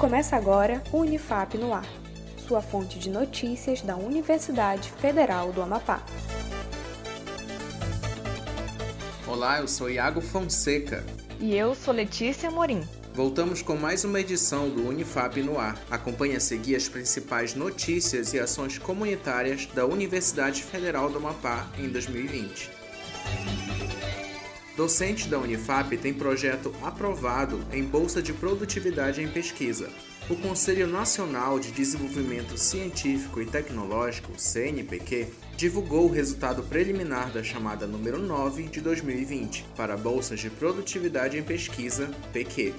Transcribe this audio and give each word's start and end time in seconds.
Começa 0.00 0.34
agora 0.34 0.82
o 0.90 1.00
Unifap 1.00 1.58
no 1.58 1.74
Ar, 1.74 1.84
sua 2.48 2.62
fonte 2.62 2.98
de 2.98 3.10
notícias 3.10 3.82
da 3.82 3.96
Universidade 3.96 4.90
Federal 4.92 5.52
do 5.52 5.60
Amapá. 5.60 6.02
Olá, 9.26 9.60
eu 9.60 9.68
sou 9.68 9.90
Iago 9.90 10.22
Fonseca. 10.22 11.04
E 11.38 11.54
eu 11.54 11.74
sou 11.74 11.92
Letícia 11.92 12.50
Morim. 12.50 12.82
Voltamos 13.12 13.60
com 13.60 13.76
mais 13.76 14.02
uma 14.02 14.18
edição 14.18 14.70
do 14.70 14.88
Unifap 14.88 15.42
no 15.42 15.58
ar. 15.58 15.78
Acompanhe 15.90 16.34
a 16.34 16.40
seguir 16.40 16.76
as 16.76 16.88
principais 16.88 17.54
notícias 17.54 18.32
e 18.32 18.40
ações 18.40 18.78
comunitárias 18.78 19.66
da 19.66 19.84
Universidade 19.84 20.62
Federal 20.62 21.10
do 21.10 21.18
Amapá 21.18 21.68
em 21.78 21.90
2020. 21.90 22.70
Docente 24.80 25.28
da 25.28 25.38
Unifap 25.38 25.94
tem 25.98 26.14
projeto 26.14 26.74
aprovado 26.82 27.60
em 27.70 27.84
Bolsa 27.84 28.22
de 28.22 28.32
Produtividade 28.32 29.22
em 29.22 29.28
Pesquisa. 29.28 29.90
O 30.30 30.34
Conselho 30.36 30.86
Nacional 30.86 31.60
de 31.60 31.70
Desenvolvimento 31.70 32.56
Científico 32.56 33.42
e 33.42 33.44
Tecnológico, 33.44 34.32
CNPq, 34.38 35.26
divulgou 35.54 36.06
o 36.06 36.10
resultado 36.10 36.62
preliminar 36.62 37.30
da 37.30 37.42
chamada 37.42 37.86
número 37.86 38.18
9 38.18 38.68
de 38.68 38.80
2020 38.80 39.66
para 39.76 39.98
bolsas 39.98 40.40
de 40.40 40.48
produtividade 40.48 41.36
em 41.36 41.42
pesquisa, 41.42 42.10
PQ. 42.32 42.72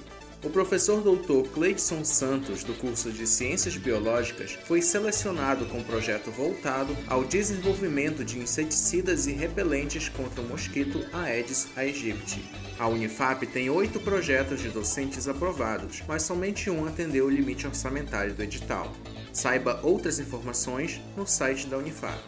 O 0.44 0.50
professor 0.50 1.00
doutor 1.00 1.46
Cleidson 1.50 2.04
Santos, 2.04 2.64
do 2.64 2.74
curso 2.74 3.12
de 3.12 3.28
Ciências 3.28 3.76
Biológicas, 3.76 4.58
foi 4.64 4.82
selecionado 4.82 5.66
com 5.66 5.78
um 5.78 5.84
projeto 5.84 6.32
voltado 6.32 6.96
ao 7.06 7.22
desenvolvimento 7.22 8.24
de 8.24 8.40
inseticidas 8.40 9.28
e 9.28 9.32
repelentes 9.32 10.08
contra 10.08 10.40
o 10.40 10.48
mosquito 10.48 11.06
Aedes 11.12 11.68
aegypti. 11.76 12.42
A 12.76 12.88
Unifap 12.88 13.46
tem 13.46 13.70
oito 13.70 14.00
projetos 14.00 14.60
de 14.60 14.68
docentes 14.68 15.28
aprovados, 15.28 16.02
mas 16.08 16.24
somente 16.24 16.68
um 16.68 16.86
atendeu 16.86 17.26
o 17.26 17.30
limite 17.30 17.68
orçamentário 17.68 18.34
do 18.34 18.42
edital. 18.42 18.92
Saiba 19.32 19.78
outras 19.84 20.18
informações 20.18 21.00
no 21.16 21.24
site 21.24 21.68
da 21.68 21.78
Unifap. 21.78 22.20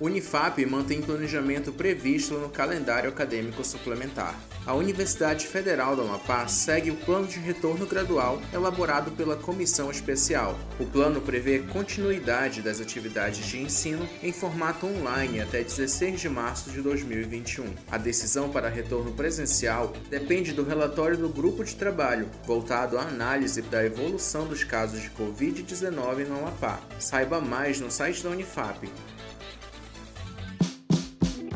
Unifap 0.00 0.64
mantém 0.64 1.02
planejamento 1.02 1.72
previsto 1.72 2.34
no 2.34 2.48
calendário 2.48 3.10
acadêmico 3.10 3.64
suplementar. 3.64 4.38
A 4.64 4.72
Universidade 4.72 5.44
Federal 5.44 5.96
do 5.96 6.02
Amapá 6.02 6.46
segue 6.46 6.92
o 6.92 6.96
plano 6.96 7.26
de 7.26 7.40
retorno 7.40 7.84
gradual 7.84 8.40
elaborado 8.52 9.10
pela 9.10 9.34
Comissão 9.34 9.90
Especial. 9.90 10.56
O 10.78 10.86
plano 10.86 11.20
prevê 11.20 11.60
continuidade 11.72 12.62
das 12.62 12.80
atividades 12.80 13.44
de 13.44 13.58
ensino 13.58 14.08
em 14.22 14.32
formato 14.32 14.86
online 14.86 15.40
até 15.40 15.64
16 15.64 16.20
de 16.20 16.28
março 16.28 16.70
de 16.70 16.80
2021. 16.80 17.66
A 17.90 17.98
decisão 17.98 18.50
para 18.50 18.68
retorno 18.68 19.12
presencial 19.14 19.92
depende 20.08 20.52
do 20.52 20.62
relatório 20.62 21.16
do 21.16 21.28
grupo 21.28 21.64
de 21.64 21.74
trabalho, 21.74 22.28
voltado 22.46 22.98
à 22.98 23.02
análise 23.02 23.62
da 23.62 23.84
evolução 23.84 24.46
dos 24.46 24.62
casos 24.62 25.02
de 25.02 25.10
Covid-19 25.10 26.28
no 26.28 26.38
Amapá. 26.38 26.78
Saiba 27.00 27.40
mais 27.40 27.80
no 27.80 27.90
site 27.90 28.22
da 28.22 28.30
Unifap 28.30 28.88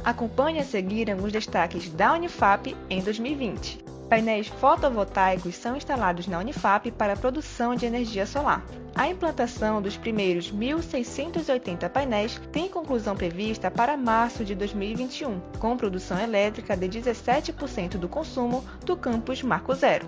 Acompanhe 0.05 0.59
a 0.59 0.65
seguir 0.65 1.11
alguns 1.11 1.31
destaques 1.31 1.89
da 1.91 2.15
Unifap 2.15 2.77
em 2.91 3.01
2020. 3.01 3.85
Painéis 4.09 4.49
fotovoltaicos 4.49 5.55
são 5.55 5.77
instalados 5.77 6.27
na 6.27 6.39
Unifap 6.39 6.91
para 6.91 7.13
a 7.13 7.17
produção 7.17 7.75
de 7.75 7.87
energia 7.87 8.27
solar. 8.27 8.63
A 8.95 9.09
implantação 9.09 9.81
dos 9.81 9.97
primeiros 9.97 10.53
1.680 10.53 11.89
painéis 11.89 12.39
tem 12.51 12.69
conclusão 12.69 13.17
prevista 13.17 13.71
para 13.71 13.97
março 13.97 14.45
de 14.45 14.55
2021, 14.55 15.41
com 15.59 15.77
produção 15.77 16.19
elétrica 16.19 16.77
de 16.77 16.89
17% 16.89 17.97
do 17.97 18.09
consumo 18.09 18.63
do 18.85 18.97
campus 18.97 19.43
Marco 19.43 19.73
Zero. 19.75 20.07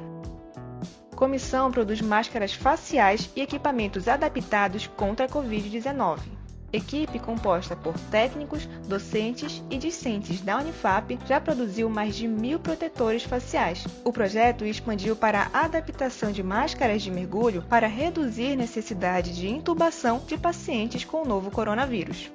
Comissão 1.14 1.70
produz 1.70 2.02
máscaras 2.02 2.52
faciais 2.52 3.30
e 3.34 3.40
equipamentos 3.40 4.08
adaptados 4.08 4.86
contra 4.86 5.26
a 5.26 5.28
Covid-19. 5.28 6.43
Equipe 6.74 7.20
composta 7.20 7.76
por 7.76 7.94
técnicos, 8.10 8.66
docentes 8.88 9.62
e 9.70 9.78
discentes 9.78 10.40
da 10.40 10.58
Unifap 10.58 11.16
já 11.24 11.40
produziu 11.40 11.88
mais 11.88 12.16
de 12.16 12.26
mil 12.26 12.58
protetores 12.58 13.22
faciais. 13.22 13.86
O 14.02 14.12
projeto 14.12 14.64
expandiu 14.64 15.14
para 15.14 15.48
a 15.52 15.66
adaptação 15.66 16.32
de 16.32 16.42
máscaras 16.42 17.00
de 17.00 17.12
mergulho 17.12 17.62
para 17.68 17.86
reduzir 17.86 18.56
necessidade 18.56 19.36
de 19.36 19.48
intubação 19.48 20.20
de 20.26 20.36
pacientes 20.36 21.04
com 21.04 21.22
o 21.22 21.24
novo 21.24 21.48
coronavírus. 21.48 22.32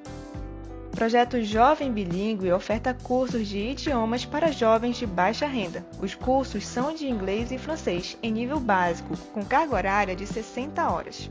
Projeto 0.92 1.42
Jovem 1.44 1.92
Bilingue 1.92 2.54
oferta 2.54 2.94
cursos 2.94 3.46
de 3.46 3.58
idiomas 3.58 4.24
para 4.24 4.54
jovens 4.54 4.96
de 4.96 5.06
baixa 5.06 5.48
renda. 5.48 5.86
Os 6.02 6.16
cursos 6.16 6.66
são 6.66 6.96
de 6.96 7.10
inglês 7.10 7.52
e 7.52 7.58
francês 7.58 8.18
em 8.24 8.32
nível 8.32 8.60
básico, 8.60 9.18
com 9.34 9.44
carga 9.44 9.76
horária 9.76 10.16
de 10.16 10.26
60 10.26 10.90
horas. 10.90 11.30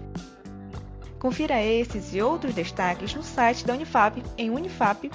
Confira 1.19 1.63
esses 1.63 2.15
e 2.15 2.23
outros 2.23 2.55
destaques 2.55 3.15
no 3.15 3.23
site 3.23 3.67
da 3.67 3.75
Unifap 3.75 4.23
em 4.37 4.51
unifap.br. 4.51 5.09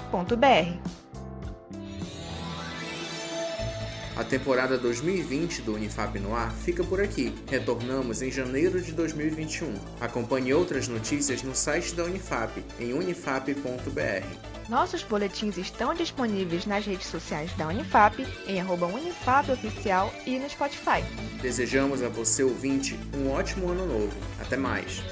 A 4.16 4.22
temporada 4.22 4.78
2020 4.78 5.62
do 5.62 5.74
Unifap 5.74 6.20
no 6.20 6.36
ar 6.36 6.52
fica 6.52 6.84
por 6.84 7.00
aqui. 7.00 7.34
Retornamos 7.48 8.22
em 8.22 8.30
janeiro 8.30 8.80
de 8.80 8.92
2021. 8.92 9.74
Acompanhe 10.00 10.54
outras 10.54 10.86
notícias 10.86 11.42
no 11.42 11.52
site 11.52 11.94
da 11.94 12.04
Unifap 12.04 12.64
em 12.78 12.92
unifap.br. 12.92 14.54
Nossos 14.68 15.02
boletins 15.02 15.58
estão 15.58 15.94
disponíveis 15.94 16.64
nas 16.64 16.86
redes 16.86 17.08
sociais 17.08 17.52
da 17.54 17.66
Unifap, 17.66 18.24
em 18.46 18.62
@unifapoficial 18.62 20.14
e 20.24 20.38
no 20.38 20.48
Spotify. 20.48 21.02
Desejamos 21.42 22.02
a 22.02 22.08
você 22.08 22.44
ouvinte 22.44 22.98
um 23.16 23.30
ótimo 23.32 23.70
ano 23.70 23.84
novo. 23.84 24.14
Até 24.40 24.56
mais. 24.56 25.02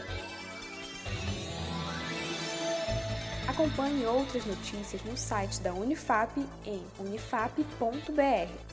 Acompanhe 3.63 4.05
outras 4.07 4.45
notícias 4.45 5.05
no 5.05 5.17
site 5.17 5.61
da 5.61 5.73
Unifap 5.73 6.33
em 6.67 6.83
unifap.br, 6.99 7.63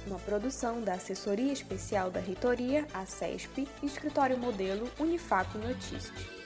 uma 0.08 0.18
produção 0.18 0.82
da 0.82 0.94
Assessoria 0.94 1.54
Especial 1.54 2.10
da 2.10 2.20
Reitoria, 2.20 2.88
a 2.92 3.06
CESP, 3.06 3.68
Escritório 3.84 4.36
Modelo 4.36 4.90
Unifap 5.00 5.56
Notícias. 5.60 6.39